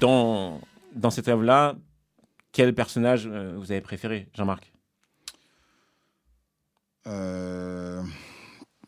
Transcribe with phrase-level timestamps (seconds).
[0.00, 0.60] dans,
[1.10, 1.76] cette œuvre-là,
[2.52, 4.72] quel personnage euh, vous avez préféré, Jean-Marc?
[7.06, 8.02] Euh,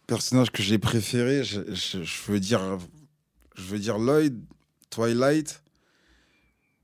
[0.07, 2.79] personnage que j'ai préféré, je veux dire,
[3.57, 4.43] je veux dire Lloyd,
[4.91, 5.63] Twilight,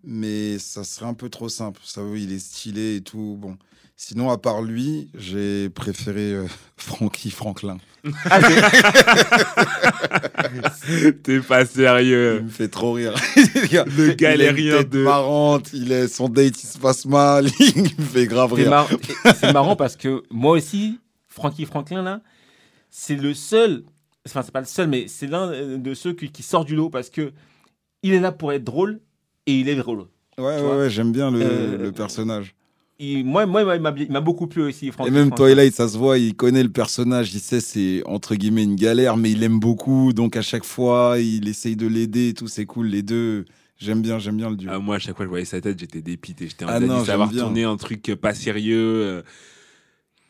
[0.04, 1.80] mais ça serait un peu trop simple.
[1.84, 3.36] Ça, oui, il est stylé et tout.
[3.38, 3.56] Bon,
[3.96, 7.78] sinon à part lui, j'ai préféré euh, Frankie Franklin.
[11.22, 12.40] T'es pas Il sérieux.
[12.42, 13.14] me fait trop rire.
[13.36, 15.70] Le galérien il de- marrante.
[15.72, 17.46] Il est son date, il se passe mal.
[17.60, 18.70] il me fait grave C'est rire.
[18.70, 18.88] mar-
[19.38, 22.20] c'est marrant parce que moi aussi, Frankie Franklin, là,
[22.90, 23.84] c'est le seul,
[24.26, 26.74] enfin, c'est pas le seul, mais c'est l'un euh, de ceux qui, qui sort du
[26.74, 27.32] lot parce que
[28.02, 29.00] il est là pour être drôle
[29.48, 30.04] et il est drôle.
[30.38, 32.54] Ouais, ouais, ouais, j'aime bien le, Euh, le personnage.
[33.00, 35.46] Il- moi, moi, il m'a beaucoup plu aussi, Frankie Et même Franklin.
[35.46, 39.16] Twilight, ça se voit, il connaît le personnage, il sait c'est entre guillemets une galère,
[39.16, 42.66] mais il aime beaucoup, donc à chaque fois, il essaye de l'aider et tout, c'est
[42.66, 43.44] cool, les deux.
[43.78, 44.70] J'aime bien, j'aime bien le duo.
[44.72, 46.48] Ah, moi, à chaque fois que je voyais sa tête, j'étais dépité.
[46.48, 47.42] J'étais en Ah train bien.
[47.42, 48.76] tourner un truc pas sérieux.
[49.04, 49.22] euh,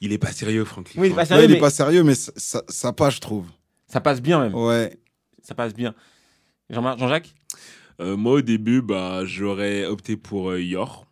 [0.03, 1.01] Il est pas sérieux, Franklin.
[1.01, 2.93] Oui, il est pas Ouais, sérieux, il est mais pas sérieux, mais ça, ça, ça
[2.93, 3.47] passe, je trouve.
[3.87, 4.55] ça passe bien même.
[4.55, 4.99] Ouais.
[5.43, 5.95] Ça passe bien.
[6.71, 7.35] Jean-Jacques?
[8.01, 11.07] Moi, au début, bah, j'aurais opté pour euh, Yor,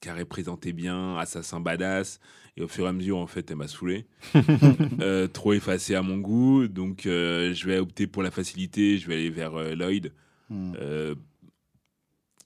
[0.00, 2.20] qui a représenté bien Assassin Badass.
[2.56, 4.06] Et au fur et à mesure, en fait, elle m'a saoulé.
[5.00, 6.66] Euh, trop effacé à mon goût.
[6.66, 8.98] Donc, euh, je vais opter pour la facilité.
[8.98, 10.12] Je vais aller vers euh, Lloyd.
[10.50, 10.72] Hmm.
[10.80, 11.14] Euh,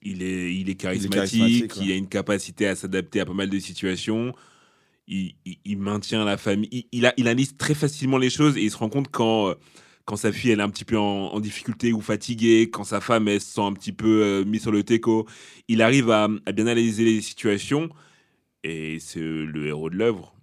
[0.03, 3.49] il, est, il est charismatique, charismatique, il, a une capacité à s'adapter à pas mal
[3.49, 4.33] de situations.
[5.07, 6.69] Il, il- il maintient la famille.
[6.71, 9.49] Il, il, a, il analyse très facilement les choses et il se rend compte quand,
[9.49, 9.55] euh,
[10.05, 12.99] quand sa fille elle est un petit peu en, en difficulté ou fatiguée, quand sa
[13.01, 15.27] femme elle se sent un petit peu euh, mise sur le teco.
[15.67, 17.89] Il arrive à, à bien analyser les situations
[18.63, 20.33] et c'est le héros de l'œuvre.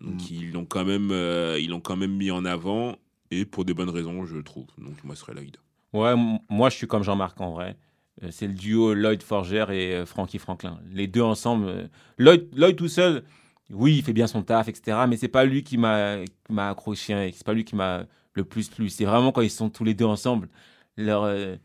[0.00, 0.24] Donc Mm.
[0.30, 2.96] ils l'ont quand même, euh, ils l'ont quand même mis en avant
[3.30, 4.66] et pour des bonnes raisons, je trouve.
[4.78, 5.56] Donc moi, ce serait Lloyd.
[5.92, 6.14] Ouais,
[6.48, 7.76] moi je suis comme Jean-Marc en vrai.
[8.22, 10.80] Euh, C'est le duo Lloyd Forger et euh, Frankie Franklin.
[10.92, 11.66] Les deux ensemble.
[11.68, 11.86] euh,
[12.16, 13.24] Lloyd, Lloyd tout seul,
[13.70, 14.98] oui, il fait bien son taf, etc.
[15.08, 16.16] Mais c'est pas lui qui m'a
[16.46, 17.12] qui m'a accroché.
[17.12, 18.88] hein, C'est pas lui qui m'a le plus plu.
[18.88, 20.48] C'est vraiment quand ils sont tous les deux ensemble,
[20.96, 21.56] leur euh,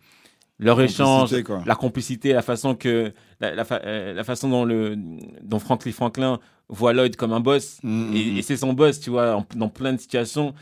[0.60, 3.12] leur échange, Complicité, la complicité, la façon que
[3.42, 4.96] la, la fa- euh, la façon dont le
[5.42, 6.40] dont Frankie Franklin
[6.70, 7.80] voit Lloyd comme un boss.
[7.84, 10.54] Hmm, Et, hmm, et c'est son boss, tu vois, en- dans plein de situations.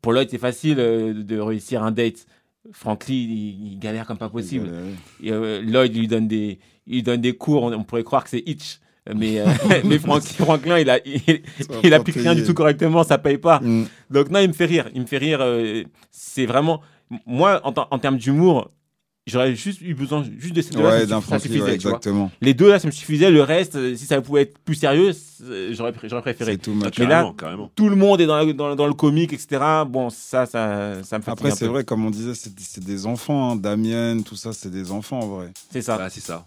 [0.00, 2.26] Pour Lloyd, c'est facile euh, de réussir un date.
[2.72, 4.70] Franklin, il, il galère comme pas possible.
[5.22, 7.64] Et, Lloyd lui donne des, il donne des cours.
[7.64, 8.80] On, on pourrait croire que c'est Hitch,
[9.14, 9.46] mais euh,
[9.84, 11.20] mais Frank- Franklin, il a, il,
[11.60, 13.60] Ça il applique rien du tout correctement, ça paye pas.
[13.60, 13.84] Hmm.
[14.10, 14.88] Donc non, il me fait rire.
[14.94, 15.38] Il me fait rire.
[15.40, 16.80] euh, c'est vraiment,
[17.26, 18.70] moi, en, en termes d'humour,
[19.26, 21.06] j'aurais juste eu besoin juste de ces deux-là.
[21.06, 21.74] ça Ouais, ça suffisait, ouais, vois.
[21.74, 22.30] exactement.
[22.40, 23.30] Les deux là, ça me suffisait.
[23.30, 25.12] Le reste, euh, si ça pouvait être plus sérieux,
[25.72, 26.52] j'aurais pré- j'aurais préféré.
[26.52, 26.98] C'est tout match.
[26.98, 27.70] Mais là- Carrément, carrément.
[27.74, 29.62] Tout le monde est dans, la- dans, dans le comique, etc.
[29.86, 33.52] Bon, ça, ça, ça me fatigue Après, c'est vrai, comme on disait, c'est des enfants.
[33.52, 33.56] Hein.
[33.56, 35.50] Damien, tout ça, c'est des enfants en vrai.
[35.72, 36.06] C'est ça.
[36.10, 36.46] C'est ça.